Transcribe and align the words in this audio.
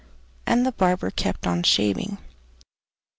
And 0.47 0.65
the 0.65 0.71
barber 0.71 1.11
kept 1.11 1.45
on 1.45 1.61
shaving. 1.61 2.17